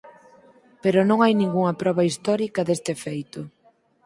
[0.83, 3.39] Pero non hai ningunha proba histórica deste feito.